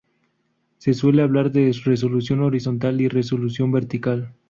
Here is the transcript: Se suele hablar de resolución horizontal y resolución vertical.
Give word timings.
Se 0.79 0.95
suele 0.95 1.21
hablar 1.21 1.51
de 1.51 1.75
resolución 1.85 2.39
horizontal 2.41 2.99
y 3.01 3.07
resolución 3.07 3.71
vertical. 3.71 4.33